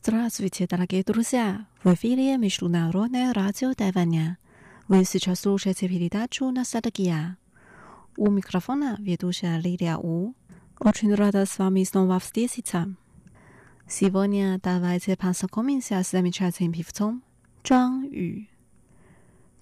[0.00, 1.66] Здравствуйте, дорогие друзья!
[1.82, 4.38] В эфире Международное радио Тайваня.
[4.86, 7.36] Вы сейчас слушаете передачу «Ностальгия».
[8.16, 10.34] У микрофона ведущая Лилия У.
[10.78, 12.94] Очень рада с вами снова встретиться.
[13.88, 17.24] Сегодня давайте познакомимся с замечательным певцом
[17.64, 18.46] Зhang Yu.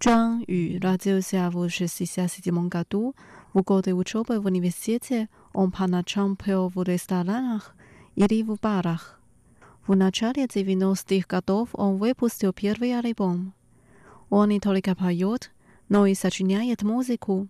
[0.00, 3.14] Зhang Yu родился в 1967 году.
[3.54, 7.74] В годы учебы в университете он поначалу пел в ресторанах
[8.16, 9.15] или в барах.
[9.86, 13.54] В начале 90-х годов он выпустил первый альбом.
[14.30, 15.52] Он не только поет,
[15.88, 17.46] но и сочиняет музыку,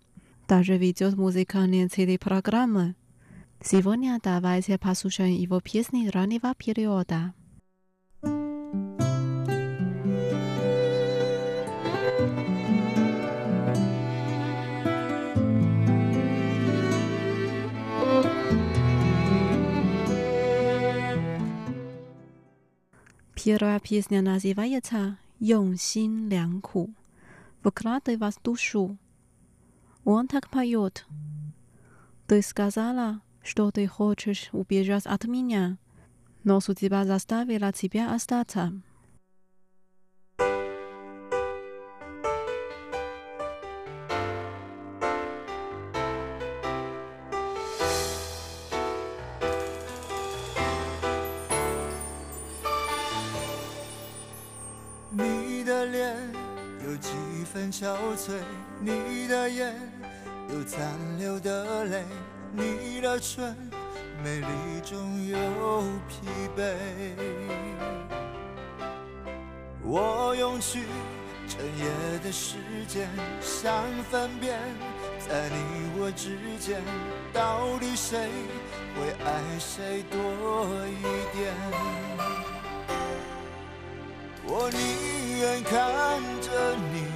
[0.46, 2.94] даже ведет музыкальные телепрограммы.
[3.62, 7.32] Сегодня давайте послушаем его песни раннего периода.
[23.35, 25.17] 第二篇是哪些玩意儿？
[25.39, 26.93] 用心良苦。
[27.63, 28.97] Вкладай вас душу.
[30.03, 31.05] Он так поет.
[32.27, 35.77] Ты сказала, что ты хочешь убежать от меня,
[36.43, 38.73] но судьба заставила тебя остаться.
[57.78, 58.32] 憔悴，
[58.80, 59.74] 你的眼
[60.48, 60.80] 有残
[61.18, 62.06] 留的泪，
[62.50, 63.54] 你的唇
[64.24, 65.36] 美丽中有
[66.08, 66.74] 疲惫。
[69.82, 70.84] 我用去
[71.46, 72.56] 整夜的时
[72.88, 73.10] 间，
[73.42, 74.58] 想分辨，
[75.28, 76.80] 在你我之间，
[77.30, 78.30] 到底谁
[78.96, 80.18] 会爱谁多
[80.88, 81.02] 一
[81.36, 81.52] 点？
[84.46, 87.15] 我宁愿看着你。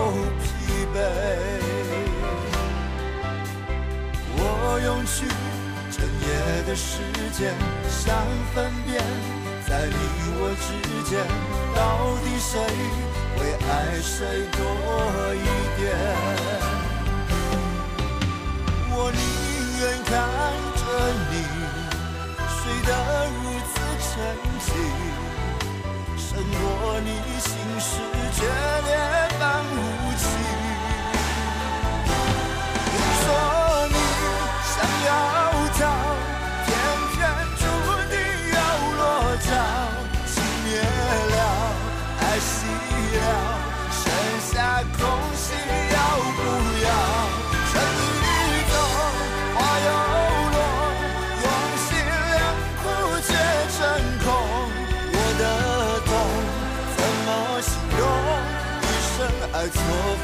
[4.81, 5.27] 我用去
[5.91, 6.97] 整夜的时
[7.37, 7.53] 间，
[7.87, 8.17] 想
[8.51, 8.97] 分辨，
[9.67, 9.93] 在你
[10.33, 10.73] 我之
[11.07, 11.21] 间，
[11.75, 12.57] 到底谁
[13.37, 13.69] 会爱
[14.01, 14.59] 谁多
[15.35, 15.45] 一
[15.77, 15.85] 点？
[18.89, 19.21] 我宁
[19.77, 20.09] 愿看
[20.75, 20.81] 着
[21.29, 21.33] 你
[22.49, 22.89] 睡得
[23.37, 23.37] 如
[23.69, 24.09] 此沉
[24.65, 24.67] 静，
[26.17, 27.07] 胜过你
[27.39, 27.87] 心事
[28.33, 28.41] 决
[28.87, 28.89] 裂
[29.39, 29.77] 般无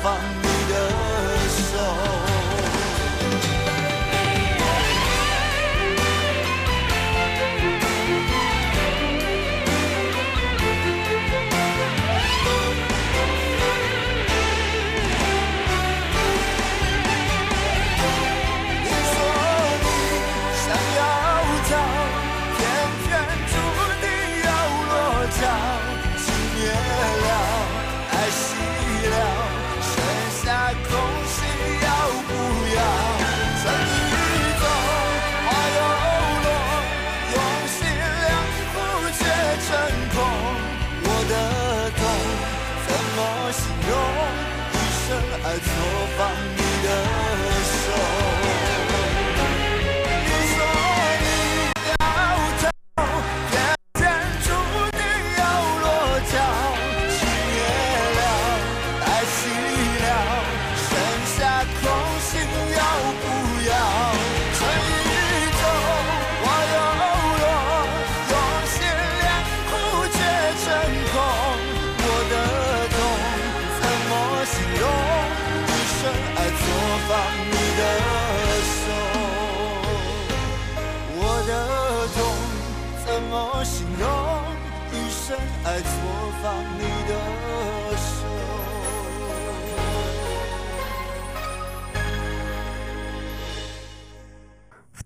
[0.07, 0.36] 放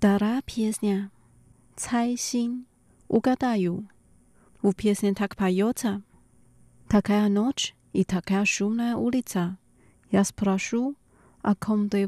[0.01, 1.09] Stara pieśnia,
[1.75, 2.65] Cajsin,
[3.07, 3.83] ugadaju.
[4.63, 5.99] W pieśni tak pająca.
[6.87, 9.55] Taka noc i taka szumna ulica.
[10.11, 10.93] Ja spraszu,
[11.43, 12.07] a kom ty?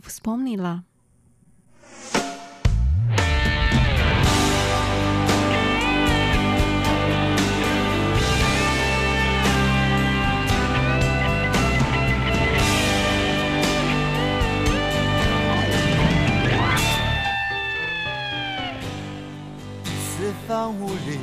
[20.48, 21.20] 房屋里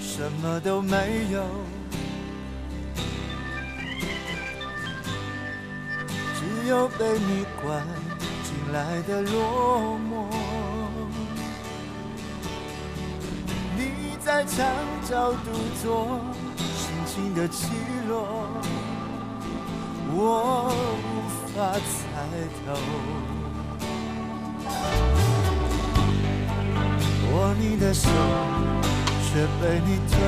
[0.00, 0.96] 什么都没
[1.30, 1.42] 有
[6.34, 7.84] 只有被你关
[8.44, 10.26] 进来的落寞
[13.76, 14.66] 你在墙
[15.08, 15.52] 角独
[15.82, 16.20] 坐
[16.56, 17.68] 心情的起
[18.08, 18.48] 落
[20.10, 20.72] 我
[21.04, 21.98] 无法猜
[22.66, 22.66] 透
[27.38, 28.08] 握你的手，
[29.22, 30.18] 却被你推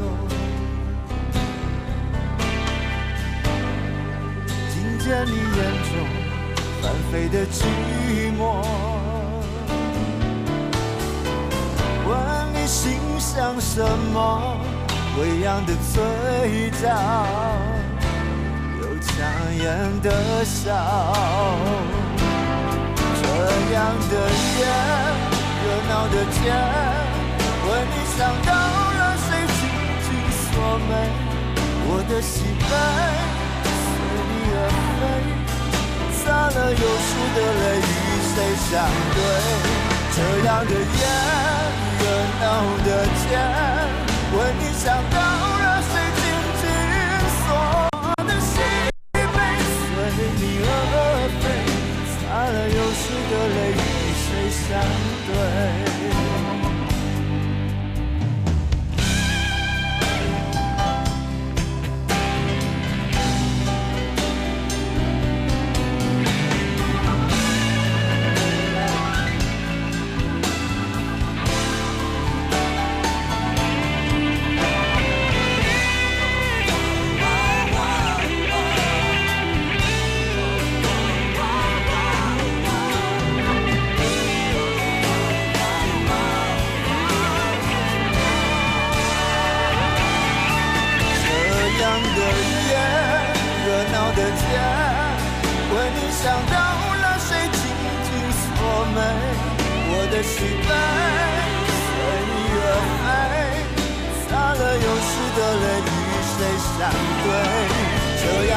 [0.00, 0.04] 落。
[4.70, 5.58] 听见你眼
[5.88, 5.90] 中
[6.82, 7.56] 翻飞的寂
[8.38, 8.40] 寞，
[12.06, 12.10] 问
[12.52, 13.82] 你心想什
[14.12, 14.58] 么？
[15.18, 16.02] 微扬的嘴
[16.82, 16.84] 角，
[18.78, 19.10] 有强
[19.56, 19.62] 颜
[20.02, 20.68] 的笑，
[23.22, 23.24] 这
[23.72, 24.12] 样的
[24.58, 25.01] 夜。
[26.02, 29.60] 热闹的街，为你想到了谁紧
[30.02, 30.50] 紧锁
[30.88, 30.90] 眉，
[31.86, 32.66] 我的喜悲
[33.62, 33.86] 随
[34.26, 34.58] 你而
[34.98, 35.00] 飞，
[36.12, 37.86] 洒了有数的泪与
[38.34, 38.70] 谁相
[39.14, 39.16] 对？
[40.14, 41.02] 这样的夜，
[42.00, 42.04] 热
[42.40, 42.44] 闹
[42.84, 42.88] 的
[43.22, 43.38] 街，
[44.34, 46.22] 为你想到了谁紧
[46.58, 46.64] 紧
[47.38, 47.46] 锁
[47.92, 48.52] 我的喜
[49.14, 49.22] 悲
[49.78, 49.86] 随
[50.36, 50.68] 你而
[51.38, 51.44] 飞，
[52.10, 53.80] 洒了有数的泪与
[54.18, 54.66] 谁相
[55.28, 55.91] 对？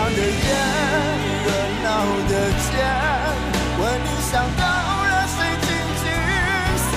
[0.05, 0.23] 我的眼，
[1.45, 1.49] 热
[1.81, 1.89] 闹
[2.29, 2.69] 的街，
[3.81, 4.61] 问你想到
[5.09, 5.13] 了。
[5.33, 5.67] 谁，紧
[5.99, 6.05] 紧
[6.85, 6.93] 锁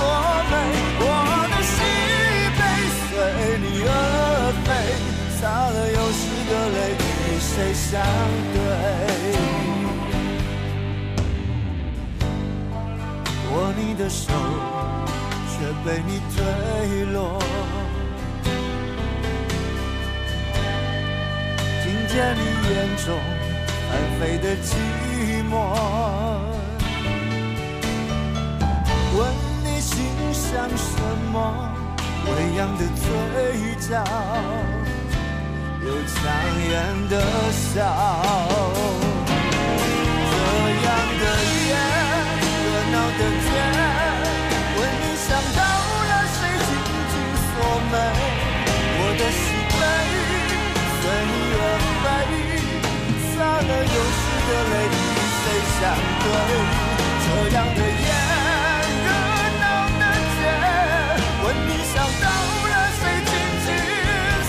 [0.50, 0.53] 眉。
[1.00, 1.03] 我
[1.49, 1.73] 的心
[2.59, 2.61] 被
[3.09, 3.09] 随
[3.65, 3.91] 你而
[4.62, 4.69] 飞，
[5.41, 5.77] 擦了。
[5.88, 7.97] 又湿的泪，与谁相
[8.53, 8.61] 对？
[13.50, 14.29] 握你的手，
[15.49, 16.37] 却被你推
[17.15, 17.17] 落。
[22.19, 22.43] 见你
[22.75, 22.75] 眼
[23.07, 23.07] 中
[23.89, 24.75] 翻飞的寂
[25.49, 25.55] 寞，
[29.17, 29.19] 问
[29.63, 29.95] 你心
[30.33, 30.91] 想什
[31.33, 31.37] 么？
[32.27, 33.07] 微扬的嘴
[33.89, 34.03] 角。
[35.81, 36.19] 有强
[36.69, 36.75] 颜
[37.09, 37.15] 的
[37.53, 37.87] 笑，
[40.29, 40.35] 这
[40.87, 40.87] 样
[41.21, 41.25] 的
[41.69, 41.71] 夜，
[42.65, 43.49] 热闹的街，
[44.75, 45.61] 问你想到
[46.11, 46.69] 了谁紧
[47.13, 47.15] 紧
[47.47, 47.49] 锁
[47.93, 47.95] 眉，
[48.99, 49.41] 我的喜
[49.79, 49.81] 悲
[50.99, 51.33] 随你
[53.69, 54.97] 擦了又湿的泪，与
[55.29, 55.45] 谁
[55.79, 55.93] 相
[56.25, 56.27] 对？
[57.21, 58.09] 这样的夜，
[59.05, 59.07] 热
[59.61, 59.63] 闹
[59.99, 60.41] 的街，
[61.45, 62.27] 问你想到
[62.65, 63.31] 了谁，紧
[63.67, 63.69] 紧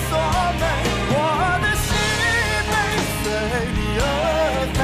[0.07, 0.09] 锁
[0.57, 0.63] 眉。
[1.11, 1.13] 我
[1.59, 1.87] 的心
[2.71, 2.71] 被
[3.19, 3.21] 随
[3.75, 4.01] 你而
[4.73, 4.79] 飞，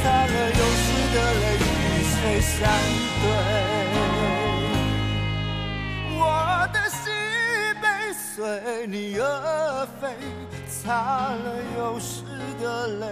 [0.00, 2.56] 擦了又湿的泪，与谁相
[3.20, 3.26] 对？
[6.16, 6.20] 我
[6.72, 6.96] 的心
[7.82, 7.84] 被
[8.16, 8.26] 随
[8.86, 9.22] 你而
[10.00, 10.02] 飞，
[10.66, 10.86] 擦
[11.32, 11.44] 了
[11.76, 12.24] 又湿
[12.62, 12.64] 的
[12.98, 13.04] 泪。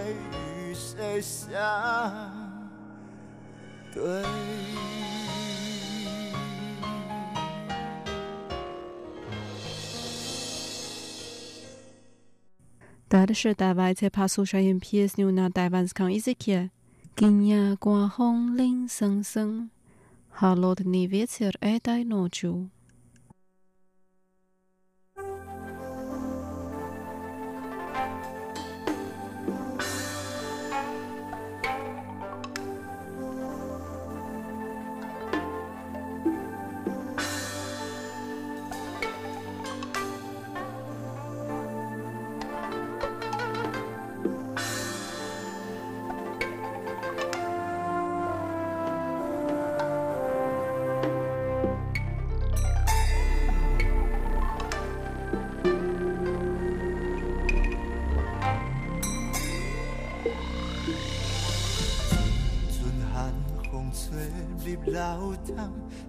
[13.09, 16.19] Dad 大的是大 dabaite pasu sha yempi es niu na daba k i.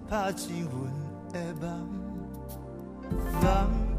[0.09, 0.73] 拍进阮
[1.31, 1.87] 的梦。
[3.43, 3.45] 梦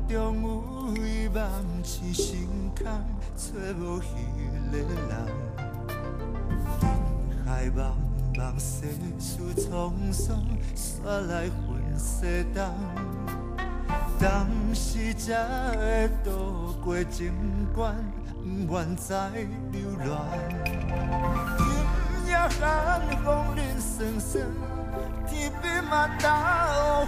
[0.08, 1.40] 中有伊梦
[1.84, 2.84] 痴心空，
[3.36, 4.10] 找无迄
[4.72, 4.84] 个人。
[6.80, 6.82] 人
[7.46, 7.94] 海茫
[8.34, 8.88] 茫，世
[9.20, 10.42] 事沧桑，
[10.74, 12.58] 煞来分西东。
[14.18, 17.32] 当时才会渡过情
[17.72, 17.94] 关，
[18.66, 19.30] 不愿再
[19.70, 20.26] 流浪。
[21.56, 24.42] 今夜寒风冷霜霜，
[25.30, 27.06] 天边嘛大乌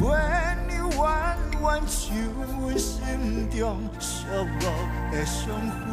[0.00, 0.08] 云，月
[0.66, 2.16] 娘弯弯像
[2.58, 2.96] 阮心
[3.50, 4.24] 中寂
[4.58, 4.60] 寞
[5.12, 5.84] 的伤痕，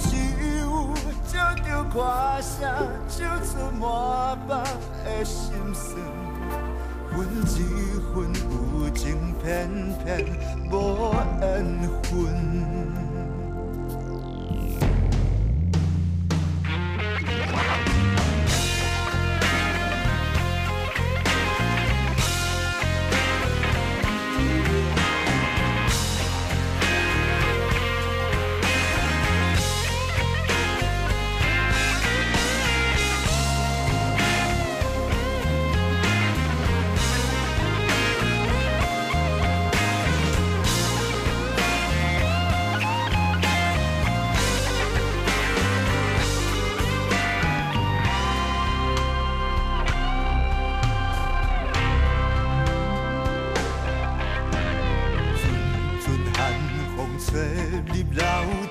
[0.00, 0.06] 只
[0.58, 0.92] 有
[1.28, 1.96] 借着歌
[2.40, 2.50] 声
[3.08, 3.80] 唱出满
[4.48, 4.50] 腹
[5.04, 5.86] 的心酸，
[7.12, 7.54] 阮这
[8.12, 8.16] 份
[8.50, 9.46] 有情偏
[10.04, 10.06] 偏
[10.72, 10.72] 无
[11.40, 11.46] 缘
[12.02, 12.12] 份。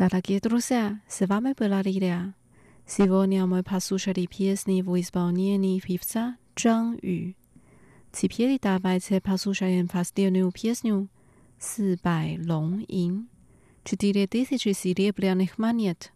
[0.00, 2.34] Дорогие друзья, с вами была Лилия.
[2.86, 7.34] Сегодня мы послушали песни в исполнении певца Чжан Ю.
[8.10, 11.10] Теперь давайте послушаем последнюю песню
[11.60, 13.28] «Сбай лонг ин»
[13.84, 16.14] «Четыре тысячи серебряных монет».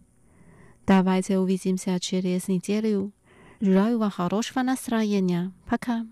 [0.87, 3.13] Давайте увидимся через неделю.
[3.61, 5.53] Желаю вам хорошего настроения.
[5.67, 6.07] Пока!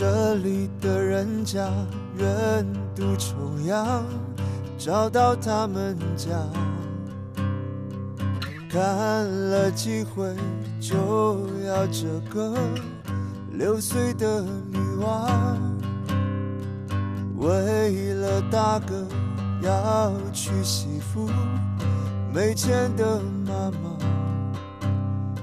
[0.00, 1.68] 这里的人家
[2.16, 2.64] 远
[2.94, 4.04] 渡重洋，
[4.78, 6.28] 找到他们家，
[8.70, 8.80] 看
[9.50, 10.32] 了几回
[10.80, 10.94] 就
[11.66, 12.54] 要这个。
[13.54, 14.40] 六岁的
[14.70, 15.28] 女娃。
[17.36, 19.04] 为了大哥
[19.62, 21.28] 要娶媳妇，
[22.32, 23.52] 没钱的妈
[23.82, 23.98] 妈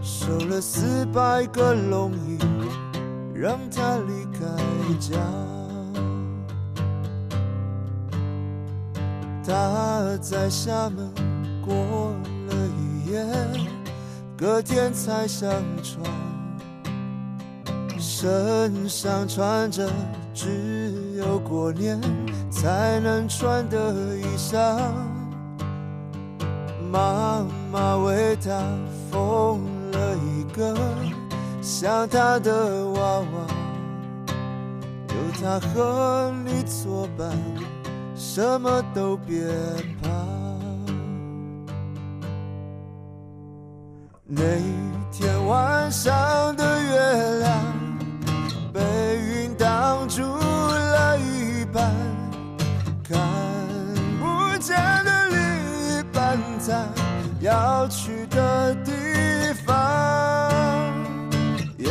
[0.02, 2.40] 收了四百个龙银，
[3.34, 4.25] 让他离
[4.88, 5.18] 回家。
[9.44, 11.12] 他在厦门
[11.66, 11.74] 过
[12.48, 13.26] 了一夜，
[14.38, 15.50] 隔天才上
[15.84, 16.04] 船，
[18.00, 19.90] 身上穿着
[20.34, 22.00] 只有过年
[22.52, 24.78] 才能穿的衣裳。
[26.92, 28.62] 妈妈为他
[29.12, 29.60] 缝
[29.92, 30.78] 了一个
[31.62, 33.26] 像他的娃娃，
[35.46, 37.30] 他和你作伴。
[38.16, 39.46] 什么都别
[40.02, 40.10] 怕。
[44.26, 44.42] 那
[45.12, 47.60] 天晚上的月亮
[48.74, 48.82] 被
[49.20, 51.94] 云挡住了一半，
[53.08, 53.20] 看
[54.20, 56.88] 不见的另一半在
[57.40, 58.92] 要去的地
[59.64, 60.52] 方。
[61.78, 61.88] 也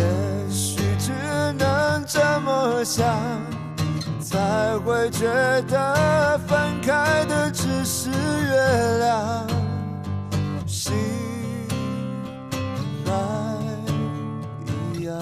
[0.51, 1.12] 许只
[1.57, 3.43] 能这么想。
[4.35, 5.29] 才会觉
[5.68, 9.47] 得分开的只是月亮，
[10.66, 10.92] 心
[13.07, 13.12] 还
[14.99, 15.16] 一样。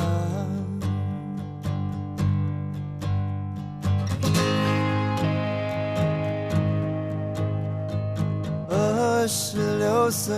[8.71, 10.35] 二十六岁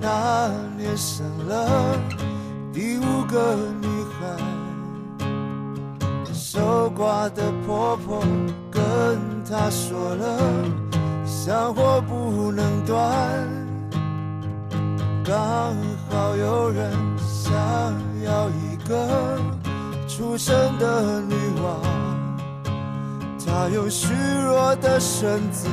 [0.00, 1.98] 那年生了
[2.72, 3.56] 第五个
[6.92, 8.20] 守寡的婆婆
[8.70, 8.82] 跟
[9.48, 10.38] 她说了，
[11.24, 12.98] 香火不能断。
[15.24, 15.74] 刚
[16.10, 17.52] 好有人想
[18.24, 19.40] 要一个
[20.06, 21.76] 出生的女娃，
[23.44, 24.12] 她用虚
[24.44, 25.68] 弱的身子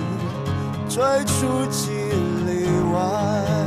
[0.88, 1.92] 追出几
[2.48, 3.59] 里外。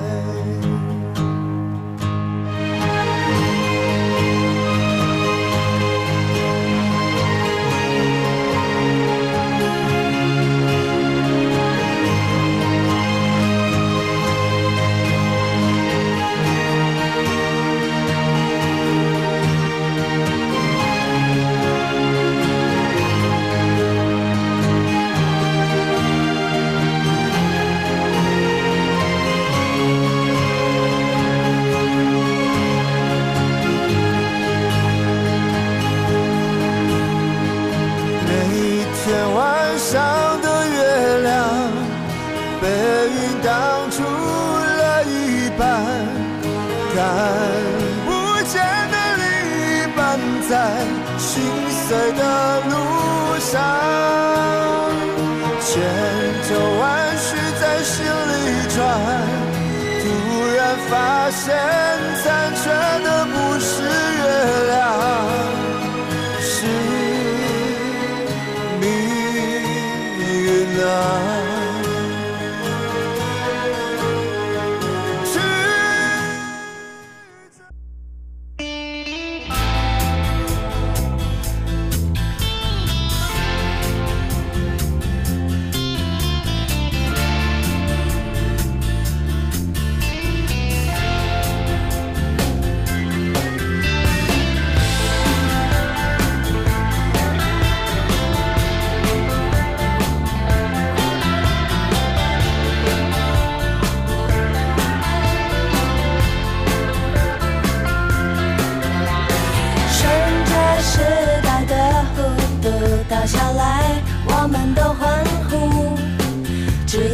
[52.17, 53.61] 的路上
[55.61, 55.83] 千
[56.49, 58.79] 头万绪在心里转
[60.01, 60.05] 突
[60.57, 61.92] 然发现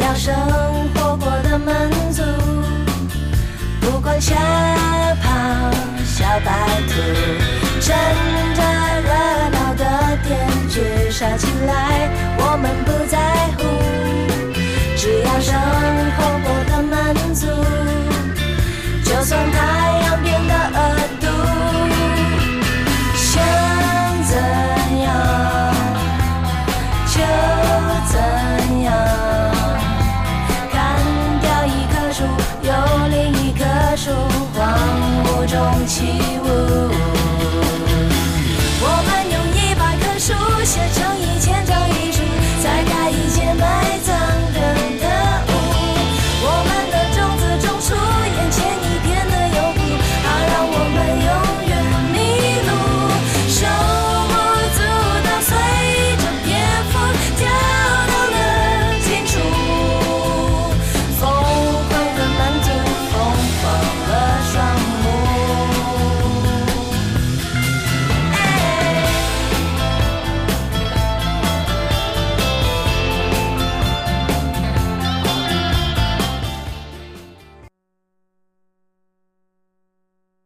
[0.08, 0.34] 要生
[0.94, 2.22] 活过得满足，
[3.78, 4.34] 不管雪
[5.22, 5.70] 跑
[6.02, 6.50] 小白
[6.88, 6.94] 兔，
[7.78, 7.94] 趁
[8.54, 8.62] 着
[9.04, 9.10] 热
[9.50, 9.84] 闹的
[10.24, 13.18] 天气杀起来，我们不在
[13.58, 13.60] 乎，
[14.96, 15.52] 只要生
[16.16, 17.46] 活过得满足，
[19.04, 19.58] 就算太
[20.06, 20.78] 阳变得恶
[21.20, 21.27] 毒。
[35.98, 36.27] cheese.